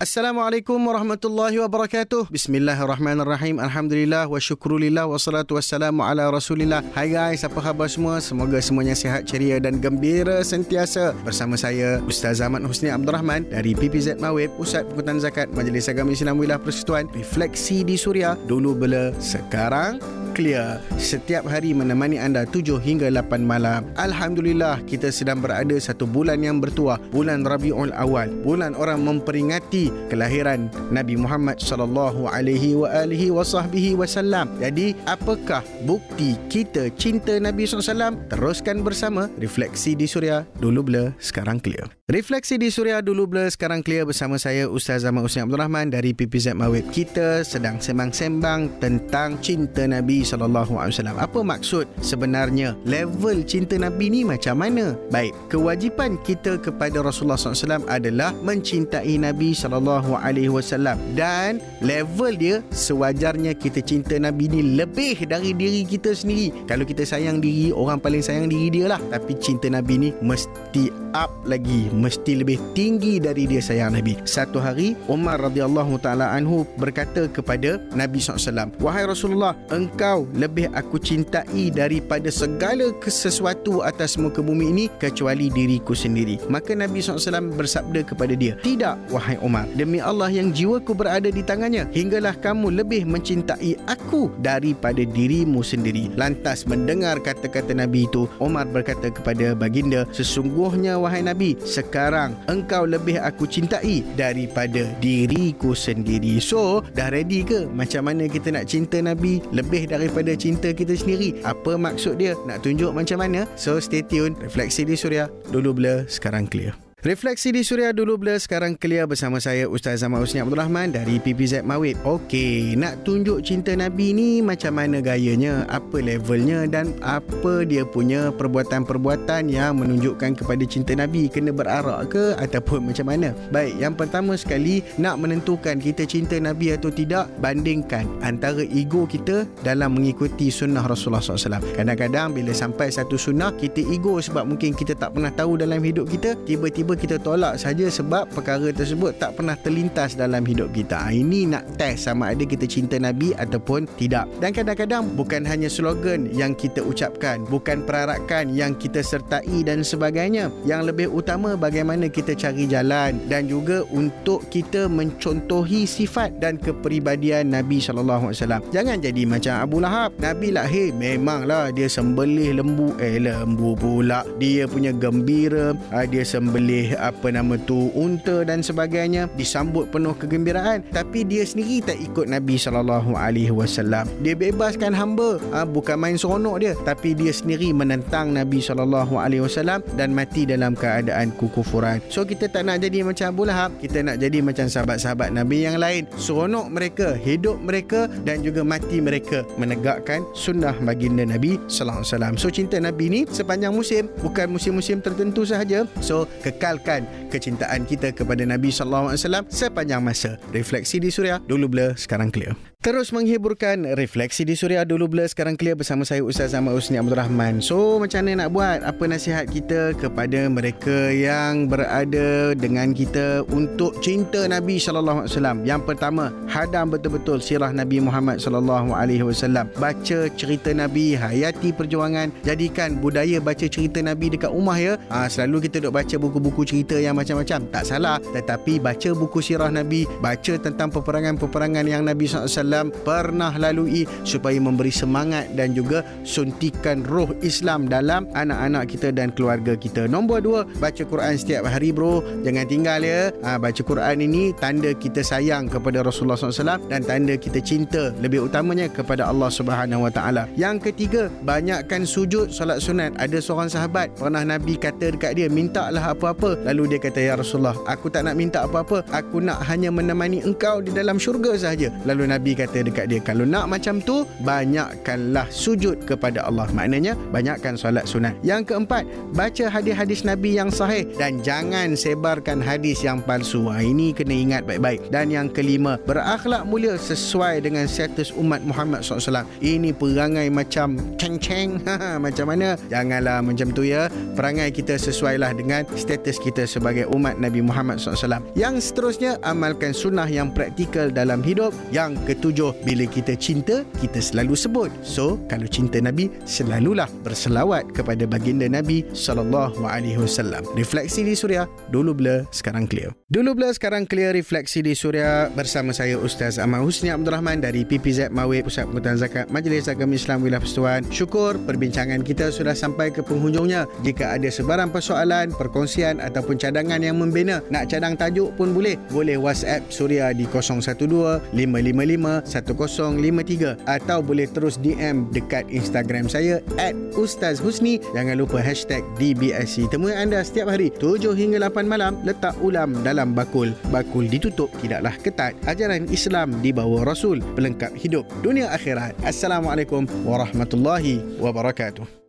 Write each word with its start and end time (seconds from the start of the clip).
Assalamualaikum 0.00 0.80
warahmatullahi 0.80 1.60
wabarakatuh. 1.60 2.32
Bismillahirrahmanirrahim. 2.32 3.60
Alhamdulillah 3.60 4.32
wa 4.32 4.40
syukrulillah 4.40 5.04
wa 5.04 5.20
salatu 5.20 5.60
wassalamu 5.60 6.00
ala 6.00 6.32
rasulillah. 6.32 6.80
Hai 6.96 7.12
guys, 7.12 7.44
apa 7.44 7.60
khabar 7.60 7.84
semua? 7.84 8.16
Semoga 8.16 8.56
semuanya 8.64 8.96
sihat, 8.96 9.28
ceria 9.28 9.60
dan 9.60 9.76
gembira 9.76 10.40
sentiasa. 10.40 11.12
Bersama 11.20 11.60
saya, 11.60 12.00
Ustaz 12.08 12.40
Ahmad 12.40 12.64
Husni 12.64 12.88
Abdul 12.88 13.12
Rahman 13.12 13.44
dari 13.52 13.76
PPZ 13.76 14.16
Mawib, 14.16 14.48
Pusat 14.56 14.88
Pengkutan 14.88 15.20
Zakat 15.20 15.52
Majlis 15.52 15.92
Agama 15.92 16.16
Islam 16.16 16.40
Wilayah 16.40 16.64
Persekutuan. 16.64 17.04
Refleksi 17.12 17.84
di 17.84 18.00
Suria, 18.00 18.40
dulu 18.48 18.72
bela, 18.72 19.12
sekarang 19.20 20.00
clear. 20.32 20.80
Setiap 20.96 21.44
hari 21.44 21.76
menemani 21.76 22.16
anda 22.16 22.48
7 22.48 22.80
hingga 22.80 23.10
8 23.12 23.42
malam. 23.44 23.84
Alhamdulillah, 24.00 24.80
kita 24.88 25.12
sedang 25.12 25.44
berada 25.44 25.76
satu 25.76 26.08
bulan 26.08 26.40
yang 26.40 26.62
bertuah, 26.62 26.96
bulan 27.12 27.44
Rabiul 27.44 27.92
Awal. 27.92 28.32
Bulan 28.46 28.72
orang 28.78 29.04
memperingati 29.04 29.92
kelahiran 30.08 30.72
Nabi 30.88 31.20
Muhammad 31.20 31.60
sallallahu 31.60 32.30
alaihi 32.30 32.78
wa 32.78 32.88
alihi 32.88 33.28
wasahbihi 33.34 33.98
wasallam. 33.98 34.48
Jadi, 34.62 34.96
apakah 35.04 35.60
bukti 35.84 36.38
kita 36.48 36.88
cinta 36.96 37.36
Nabi 37.36 37.68
SAW? 37.68 38.16
Teruskan 38.32 38.80
bersama 38.80 39.28
Refleksi 39.36 39.92
di 39.92 40.08
Suria. 40.08 40.48
Dulu 40.56 40.80
blur, 40.80 41.08
sekarang 41.20 41.60
clear. 41.60 41.99
Refleksi 42.10 42.58
di 42.58 42.74
Suria 42.74 42.98
dulu 42.98 43.30
blur 43.30 43.46
sekarang 43.46 43.86
clear 43.86 44.02
bersama 44.02 44.34
saya 44.34 44.66
Ustaz 44.66 45.06
Zaman 45.06 45.22
Usni 45.22 45.46
Abdul 45.46 45.62
Rahman 45.62 45.94
dari 45.94 46.10
PPZ 46.10 46.58
Mawib. 46.58 46.90
Kita 46.90 47.46
sedang 47.46 47.78
sembang-sembang 47.78 48.82
tentang 48.82 49.38
cinta 49.38 49.86
Nabi 49.86 50.26
wasallam. 50.26 51.14
Apa 51.22 51.38
maksud 51.46 51.86
sebenarnya 52.02 52.74
level 52.82 53.46
cinta 53.46 53.78
Nabi 53.78 54.10
ni 54.10 54.20
macam 54.26 54.58
mana? 54.58 54.98
Baik, 55.14 55.30
kewajipan 55.54 56.18
kita 56.26 56.58
kepada 56.58 56.98
Rasulullah 56.98 57.38
SAW 57.38 57.86
adalah 57.86 58.34
mencintai 58.42 59.14
Nabi 59.14 59.54
wasallam 59.54 60.98
dan 61.14 61.62
level 61.78 62.34
dia 62.34 62.58
sewajarnya 62.74 63.54
kita 63.54 63.86
cinta 63.86 64.18
Nabi 64.18 64.50
ni 64.50 64.74
lebih 64.74 65.30
dari 65.30 65.54
diri 65.54 65.86
kita 65.86 66.10
sendiri. 66.10 66.66
Kalau 66.66 66.82
kita 66.82 67.06
sayang 67.06 67.38
diri, 67.38 67.70
orang 67.70 68.02
paling 68.02 68.18
sayang 68.18 68.50
diri 68.50 68.82
dia 68.82 68.98
lah. 68.98 69.00
Tapi 69.14 69.38
cinta 69.38 69.70
Nabi 69.70 69.94
ni 69.94 70.10
mesti 70.18 70.90
up 71.14 71.30
lagi 71.46 71.90
mesti 72.00 72.40
lebih 72.40 72.56
tinggi 72.72 73.20
dari 73.20 73.44
dia 73.44 73.60
sayang 73.60 73.92
Nabi. 73.92 74.16
Satu 74.24 74.56
hari 74.56 74.96
Umar 75.04 75.36
radhiyallahu 75.44 76.00
taala 76.00 76.32
anhu 76.32 76.64
berkata 76.80 77.28
kepada 77.28 77.76
Nabi 77.92 78.16
SAW, 78.24 78.72
"Wahai 78.80 79.04
Rasulullah, 79.04 79.52
engkau 79.68 80.24
lebih 80.32 80.72
aku 80.72 80.96
cintai 80.96 81.68
daripada 81.68 82.32
segala 82.32 82.88
sesuatu 83.04 83.84
atas 83.84 84.16
muka 84.16 84.40
bumi 84.40 84.72
ini 84.72 84.84
kecuali 84.96 85.52
diriku 85.52 85.92
sendiri." 85.92 86.40
Maka 86.48 86.72
Nabi 86.72 87.04
SAW 87.04 87.52
bersabda 87.52 88.08
kepada 88.08 88.32
dia, 88.32 88.56
"Tidak, 88.64 89.12
wahai 89.12 89.36
Umar, 89.44 89.68
demi 89.76 90.00
Allah 90.00 90.32
yang 90.32 90.54
jiwaku 90.56 90.96
berada 90.96 91.28
di 91.28 91.44
tangannya, 91.44 91.84
hinggalah 91.92 92.32
kamu 92.40 92.80
lebih 92.80 93.04
mencintai 93.04 93.76
aku 93.84 94.32
daripada 94.40 95.04
dirimu 95.04 95.60
sendiri." 95.60 96.08
Lantas 96.16 96.64
mendengar 96.64 97.20
kata-kata 97.20 97.76
Nabi 97.76 98.08
itu, 98.08 98.24
Umar 98.40 98.64
berkata 98.70 99.10
kepada 99.10 99.52
baginda, 99.52 100.06
"Sesungguhnya 100.14 100.96
wahai 100.96 101.26
Nabi, 101.26 101.58
sekarang 101.90 102.38
engkau 102.46 102.86
lebih 102.86 103.18
aku 103.18 103.50
cintai 103.50 104.06
daripada 104.14 104.86
diriku 105.02 105.74
sendiri. 105.74 106.38
So, 106.38 106.86
dah 106.94 107.10
ready 107.10 107.42
ke 107.42 107.66
macam 107.66 108.06
mana 108.06 108.30
kita 108.30 108.54
nak 108.54 108.70
cinta 108.70 109.02
Nabi 109.02 109.42
lebih 109.50 109.90
daripada 109.90 110.30
cinta 110.38 110.70
kita 110.70 110.94
sendiri? 110.94 111.42
Apa 111.42 111.74
maksud 111.74 112.22
dia? 112.22 112.38
Nak 112.46 112.62
tunjuk 112.62 112.94
macam 112.94 113.18
mana? 113.18 113.42
So, 113.58 113.82
stay 113.82 114.06
tune. 114.06 114.38
Refleksi 114.38 114.86
di 114.86 114.94
Suria. 114.94 115.26
Dulu 115.50 115.74
blur, 115.74 116.06
sekarang 116.06 116.46
clear. 116.46 116.89
Refleksi 117.00 117.48
di 117.48 117.64
Suria 117.64 117.96
dulu 117.96 118.20
blur 118.20 118.36
sekarang 118.36 118.76
clear 118.76 119.08
bersama 119.08 119.40
saya 119.40 119.64
Ustaz 119.64 120.04
Zaman 120.04 120.20
Usni 120.20 120.44
Abdul 120.44 120.60
Rahman 120.60 120.92
dari 120.92 121.16
PPZ 121.16 121.64
Mawib. 121.64 121.96
Okey, 122.04 122.76
nak 122.76 123.08
tunjuk 123.08 123.40
cinta 123.40 123.72
Nabi 123.72 124.12
ni 124.12 124.44
macam 124.44 124.76
mana 124.76 125.00
gayanya, 125.00 125.64
apa 125.72 125.96
levelnya 125.96 126.68
dan 126.68 126.92
apa 127.00 127.64
dia 127.64 127.88
punya 127.88 128.28
perbuatan-perbuatan 128.36 129.48
yang 129.48 129.80
menunjukkan 129.80 130.44
kepada 130.44 130.60
cinta 130.68 130.92
Nabi 130.92 131.32
kena 131.32 131.56
berarak 131.56 132.12
ke 132.12 132.36
ataupun 132.36 132.92
macam 132.92 133.08
mana. 133.08 133.32
Baik, 133.48 133.80
yang 133.80 133.96
pertama 133.96 134.36
sekali 134.36 134.84
nak 135.00 135.24
menentukan 135.24 135.80
kita 135.80 136.04
cinta 136.04 136.36
Nabi 136.36 136.76
atau 136.76 136.92
tidak 136.92 137.32
bandingkan 137.40 138.04
antara 138.20 138.60
ego 138.76 139.08
kita 139.08 139.48
dalam 139.64 139.96
mengikuti 139.96 140.52
sunnah 140.52 140.84
Rasulullah 140.84 141.24
SAW. 141.24 141.64
Kadang-kadang 141.72 142.36
bila 142.36 142.52
sampai 142.52 142.92
satu 142.92 143.16
sunnah 143.16 143.56
kita 143.56 143.80
ego 143.88 144.20
sebab 144.20 144.44
mungkin 144.44 144.76
kita 144.76 144.92
tak 145.00 145.16
pernah 145.16 145.32
tahu 145.32 145.56
dalam 145.56 145.80
hidup 145.80 146.04
kita, 146.04 146.36
tiba-tiba 146.44 146.89
tiba 146.90 147.06
kita 147.06 147.16
tolak 147.22 147.54
saja 147.54 147.86
sebab 147.86 148.26
perkara 148.34 148.74
tersebut 148.74 149.14
tak 149.22 149.38
pernah 149.38 149.54
terlintas 149.54 150.18
dalam 150.18 150.42
hidup 150.42 150.74
kita. 150.74 150.98
Ha, 150.98 151.14
ini 151.14 151.46
nak 151.46 151.78
test 151.78 152.10
sama 152.10 152.34
ada 152.34 152.42
kita 152.42 152.66
cinta 152.66 152.98
Nabi 152.98 153.30
ataupun 153.38 153.86
tidak. 153.94 154.26
Dan 154.42 154.50
kadang-kadang 154.50 155.06
bukan 155.14 155.46
hanya 155.46 155.70
slogan 155.70 156.26
yang 156.34 156.50
kita 156.58 156.82
ucapkan, 156.82 157.46
bukan 157.46 157.86
perarakan 157.86 158.50
yang 158.50 158.74
kita 158.74 159.06
sertai 159.06 159.62
dan 159.62 159.86
sebagainya. 159.86 160.50
Yang 160.66 160.90
lebih 160.90 161.06
utama 161.14 161.54
bagaimana 161.54 162.10
kita 162.10 162.34
cari 162.34 162.66
jalan 162.66 163.22
dan 163.30 163.46
juga 163.46 163.86
untuk 163.94 164.42
kita 164.50 164.90
mencontohi 164.90 165.86
sifat 165.86 166.42
dan 166.42 166.58
kepribadian 166.58 167.54
Nabi 167.54 167.78
sallallahu 167.78 168.34
alaihi 168.34 168.42
wasallam. 168.42 168.62
Jangan 168.74 168.98
jadi 168.98 169.22
macam 169.30 169.54
Abu 169.62 169.78
Lahab. 169.78 170.10
Nabi 170.18 170.50
lahir 170.50 170.90
memanglah 170.90 171.70
dia 171.70 171.86
sembelih 171.86 172.58
lembu 172.58 172.98
eh 172.98 173.22
lembu 173.22 173.78
pula. 173.78 174.26
Dia 174.42 174.66
punya 174.66 174.90
gembira, 174.90 175.78
ha, 175.94 176.02
dia 176.02 176.26
sembelih 176.26 176.79
boleh 176.80 176.96
apa 176.96 177.28
nama 177.28 177.54
tu 177.68 177.92
unta 177.92 178.40
dan 178.40 178.64
sebagainya 178.64 179.28
disambut 179.36 179.92
penuh 179.92 180.16
kegembiraan. 180.16 180.80
Tapi 180.88 181.28
dia 181.28 181.44
sendiri 181.44 181.84
tak 181.84 182.00
ikut 182.00 182.24
Nabi 182.24 182.56
sallallahu 182.56 183.12
alaihi 183.12 183.52
wasallam. 183.52 184.08
Dia 184.24 184.32
bebaskan 184.32 184.96
hamba. 184.96 185.36
Ha, 185.52 185.68
bukan 185.68 186.00
main 186.00 186.16
seronok 186.16 186.56
dia. 186.64 186.72
Tapi 186.88 187.12
dia 187.12 187.36
sendiri 187.36 187.76
menentang 187.76 188.32
Nabi 188.32 188.64
sallallahu 188.64 189.20
alaihi 189.20 189.44
wasallam 189.44 189.84
dan 190.00 190.16
mati 190.16 190.48
dalam 190.48 190.72
keadaan 190.72 191.36
kekufuran. 191.36 192.00
So 192.08 192.24
kita 192.24 192.48
tak 192.48 192.64
nak 192.64 192.80
jadi 192.80 193.04
macam 193.04 193.36
Abu 193.36 193.44
Lahab. 193.44 193.76
Kita 193.76 194.00
nak 194.00 194.16
jadi 194.16 194.40
macam 194.40 194.64
sahabat-sahabat 194.64 195.36
Nabi 195.36 195.68
yang 195.68 195.76
lain. 195.76 196.08
Seronok 196.16 196.72
mereka 196.72 197.12
hidup 197.12 197.60
mereka 197.60 198.08
dan 198.24 198.40
juga 198.40 198.64
mati 198.64 199.04
mereka 199.04 199.44
menegakkan 199.60 200.24
sunnah 200.32 200.72
baginda 200.80 201.28
Nabi 201.28 201.60
sallallahu 201.68 202.00
alaihi 202.00 202.12
wasallam. 202.16 202.34
So 202.40 202.48
cinta 202.48 202.80
Nabi 202.80 203.12
ni 203.12 203.20
sepanjang 203.28 203.76
musim. 203.76 204.08
Bukan 204.24 204.48
musim-musim 204.48 205.04
tertentu 205.04 205.44
sahaja. 205.44 205.84
So 206.00 206.24
kekal 206.40 206.69
mengekalkan 206.70 207.02
kecintaan 207.34 207.82
kita 207.82 208.14
kepada 208.14 208.46
Nabi 208.46 208.70
sallallahu 208.70 209.10
alaihi 209.10 209.20
wasallam 209.26 209.44
sepanjang 209.50 210.02
masa. 210.02 210.38
Refleksi 210.54 211.02
di 211.02 211.10
Suria 211.10 211.42
dulu 211.42 211.66
blur 211.66 211.98
sekarang 211.98 212.30
clear. 212.30 212.54
Terus 212.80 213.12
menghiburkan 213.12 213.92
refleksi 213.92 214.40
di 214.40 214.56
Suria 214.56 214.88
dulu 214.88 215.04
blur 215.04 215.28
sekarang 215.28 215.52
clear 215.52 215.76
bersama 215.76 216.00
saya 216.00 216.24
Ustaz 216.24 216.56
Ahmad 216.56 216.80
Usni 216.80 216.96
Abdul 216.96 217.12
Rahman. 217.12 217.60
So 217.60 218.00
macam 218.00 218.24
mana 218.24 218.48
nak 218.48 218.56
buat? 218.56 218.80
Apa 218.80 219.04
nasihat 219.04 219.52
kita 219.52 219.92
kepada 220.00 220.48
mereka 220.48 221.12
yang 221.12 221.68
berada 221.68 222.56
dengan 222.56 222.96
kita 222.96 223.44
untuk 223.52 224.00
cinta 224.00 224.48
Nabi 224.48 224.80
sallallahu 224.80 225.28
alaihi 225.28 225.32
wasallam? 225.36 225.58
Yang 225.68 225.92
pertama, 225.92 226.32
hadam 226.48 226.88
betul-betul 226.88 227.44
sirah 227.44 227.68
Nabi 227.68 228.00
Muhammad 228.00 228.40
sallallahu 228.40 228.96
alaihi 228.96 229.28
wasallam. 229.28 229.68
Baca 229.76 230.32
cerita 230.32 230.72
Nabi, 230.72 231.12
hayati 231.12 231.76
perjuangan, 231.76 232.32
jadikan 232.48 232.96
budaya 232.96 233.44
baca 233.44 233.68
cerita 233.68 234.00
Nabi 234.00 234.32
dekat 234.32 234.56
rumah 234.56 234.80
ya. 234.80 234.96
Ha, 235.12 235.28
selalu 235.28 235.68
kita 235.68 235.84
duk 235.84 236.00
baca 236.00 236.16
buku-buku 236.16 236.64
cerita 236.64 236.96
yang 236.96 237.12
macam-macam. 237.12 237.60
Tak 237.76 237.84
salah, 237.84 238.16
tetapi 238.32 238.80
baca 238.80 239.12
buku 239.12 239.44
sirah 239.44 239.68
Nabi, 239.68 240.08
baca 240.24 240.56
tentang 240.56 240.88
peperangan-peperangan 240.88 241.84
yang 241.84 242.08
Nabi 242.08 242.24
SAW 242.70 242.94
pernah 243.02 243.50
lalui 243.58 244.06
supaya 244.22 244.56
memberi 244.62 244.94
semangat 244.94 245.50
dan 245.58 245.74
juga 245.74 246.06
suntikan 246.22 247.02
roh 247.02 247.34
Islam 247.42 247.90
dalam 247.90 248.30
anak-anak 248.32 248.86
kita 248.86 249.10
dan 249.10 249.34
keluarga 249.34 249.74
kita. 249.74 250.06
Nombor 250.06 250.46
dua, 250.46 250.60
baca 250.78 251.02
Quran 251.02 251.34
setiap 251.34 251.66
hari 251.66 251.90
bro. 251.90 252.22
Jangan 252.46 252.66
tinggal 252.70 253.00
ya. 253.02 253.34
Ha, 253.42 253.58
baca 253.58 253.82
Quran 253.82 254.16
ini 254.22 254.54
tanda 254.56 254.94
kita 254.94 255.20
sayang 255.26 255.66
kepada 255.66 256.06
Rasulullah 256.06 256.38
SAW 256.38 256.86
dan 256.86 257.02
tanda 257.02 257.34
kita 257.34 257.58
cinta 257.58 258.14
lebih 258.22 258.46
utamanya 258.46 258.86
kepada 258.86 259.26
Allah 259.26 259.50
Subhanahu 259.50 260.06
Wa 260.06 260.12
Taala. 260.14 260.44
Yang 260.54 260.92
ketiga, 260.92 261.26
banyakkan 261.42 262.06
sujud 262.06 262.52
solat 262.54 262.78
sunat. 262.78 263.16
Ada 263.18 263.42
seorang 263.42 263.68
sahabat 263.72 264.14
pernah 264.14 264.46
Nabi 264.46 264.76
kata 264.78 265.16
dekat 265.16 265.34
dia, 265.36 265.48
mintalah 265.50 266.12
apa-apa. 266.14 266.60
Lalu 266.68 266.96
dia 266.96 267.00
kata, 267.02 267.18
Ya 267.20 267.34
Rasulullah, 267.34 267.76
aku 267.88 268.12
tak 268.12 268.28
nak 268.28 268.36
minta 268.36 268.62
apa-apa. 268.64 269.02
Aku 269.10 269.40
nak 269.40 269.64
hanya 269.66 269.88
menemani 269.88 270.44
engkau 270.44 270.84
di 270.84 270.92
dalam 270.92 271.16
syurga 271.16 271.56
sahaja. 271.56 271.88
Lalu 272.04 272.30
Nabi 272.30 272.52
kata 272.60 272.84
dekat 272.84 273.08
dia 273.08 273.20
kalau 273.24 273.48
nak 273.48 273.72
macam 273.72 274.04
tu 274.04 274.28
banyakkanlah 274.44 275.48
sujud 275.48 276.04
kepada 276.04 276.44
Allah. 276.44 276.68
Maknanya 276.76 277.16
banyakkan 277.32 277.80
solat 277.80 278.04
sunat. 278.04 278.36
Yang 278.44 278.74
keempat 278.74 279.08
baca 279.32 279.64
hadis-hadis 279.72 280.22
Nabi 280.28 280.60
yang 280.60 280.68
sahih 280.68 281.08
dan 281.16 281.40
jangan 281.40 281.96
sebarkan 281.96 282.60
hadis 282.60 283.00
yang 283.00 283.24
palsu. 283.24 283.72
Ha, 283.72 283.80
ini 283.80 284.12
kena 284.12 284.34
ingat 284.36 284.62
baik-baik. 284.68 285.08
Dan 285.08 285.32
yang 285.32 285.48
kelima 285.48 285.96
berakhlak 286.04 286.68
mulia 286.68 287.00
sesuai 287.00 287.64
dengan 287.64 287.88
status 287.88 288.36
umat 288.36 288.60
Muhammad 288.62 289.00
SAW 289.00 289.48
ini 289.64 289.90
perangai 289.96 290.52
macam 290.52 291.00
ceng-ceng. 291.16 291.80
Macam 292.24 292.52
mana? 292.52 292.76
Janganlah 292.90 293.40
macam 293.40 293.72
tu 293.72 293.86
ya. 293.86 294.10
Perangai 294.36 294.68
kita 294.74 294.98
sesuailah 294.98 295.56
dengan 295.56 295.86
status 295.94 296.36
kita 296.42 296.66
sebagai 296.68 297.08
umat 297.14 297.38
Nabi 297.40 297.64
Muhammad 297.64 298.02
SAW 298.02 298.42
yang 298.58 298.76
seterusnya 298.76 299.40
amalkan 299.46 299.94
sunnah 299.94 300.26
yang 300.28 300.52
praktikal 300.52 301.08
dalam 301.08 301.40
hidup. 301.40 301.72
Yang 301.94 302.18
ketujuh 302.28 302.49
bila 302.82 303.04
kita 303.06 303.38
cinta 303.38 303.86
kita 303.98 304.18
selalu 304.18 304.54
sebut. 304.58 304.90
So 305.06 305.38
kalau 305.46 305.70
cinta 305.70 306.02
Nabi 306.02 306.28
selalulah 306.44 307.06
berselawat 307.22 307.94
kepada 307.94 308.26
baginda 308.26 308.66
Nabi 308.66 309.06
sallallahu 309.14 309.86
alaihi 309.86 310.18
wasallam. 310.18 310.66
Refleksi 310.74 311.22
di 311.22 311.38
suria 311.38 311.70
dulu 311.94 312.16
blur 312.16 312.46
sekarang 312.50 312.90
clear. 312.90 313.14
Dulu 313.30 313.54
blur 313.54 313.72
sekarang 313.74 314.04
clear 314.10 314.34
refleksi 314.34 314.82
di 314.82 314.98
suria 314.98 315.48
bersama 315.54 315.94
saya 315.94 316.18
Ustaz 316.18 316.58
Ahmad 316.58 316.82
Husni 316.82 317.14
Abdul 317.14 317.34
Rahman 317.34 317.62
dari 317.62 317.86
PPZ 317.86 318.34
Mawib 318.34 318.66
Pusat 318.66 318.90
Pengutan 318.90 319.16
Zakat 319.18 319.46
Majlis 319.54 319.86
Agama 319.86 320.18
Islam 320.18 320.42
Wilayah 320.42 320.62
Persatuan 320.62 321.02
syukur 321.12 321.58
perbincangan 321.62 322.24
kita 322.24 322.50
sudah 322.50 322.74
sampai 322.74 323.12
ke 323.12 323.20
penghujungnya. 323.22 323.86
Jika 324.02 324.38
ada 324.38 324.48
sebarang 324.48 324.90
persoalan 324.90 325.52
perkongsian 325.54 326.18
ataupun 326.18 326.56
cadangan 326.56 326.98
yang 327.02 327.20
membina 327.20 327.60
nak 327.68 327.92
cadang 327.92 328.16
tajuk 328.16 328.50
pun 328.56 328.72
boleh. 328.72 328.96
Boleh 329.12 329.36
WhatsApp 329.36 329.86
Suria 329.92 330.32
di 330.32 330.48
012 330.48 331.52
555 331.52 332.39
1053 332.46 333.82
atau 333.88 334.18
boleh 334.22 334.46
terus 334.48 334.78
DM 334.78 335.26
dekat 335.34 335.66
Instagram 335.68 336.28
saya 336.28 336.62
at 336.78 336.94
Ustaz 337.18 337.58
Husni. 337.58 337.98
Jangan 338.12 338.38
lupa 338.38 338.60
hashtag 338.62 339.02
DBSC 339.18 339.90
temui 339.90 340.14
anda 340.14 340.40
setiap 340.44 340.70
hari 340.70 340.92
7 341.00 341.34
hingga 341.34 341.58
8 341.66 341.88
malam 341.88 342.20
letak 342.22 342.54
ulam 342.62 342.94
dalam 343.02 343.32
bakul. 343.32 343.72
Bakul 343.90 344.28
ditutup 344.30 344.70
tidaklah 344.78 345.16
ketat. 345.20 345.56
Ajaran 345.66 346.06
Islam 346.12 346.54
di 346.62 346.70
bawah 346.70 347.02
Rasul 347.02 347.42
pelengkap 347.56 347.96
hidup 347.96 348.28
dunia 348.44 348.70
akhirat. 348.70 349.16
Assalamualaikum 349.26 350.06
warahmatullahi 350.22 351.24
wabarakatuh 351.42 352.20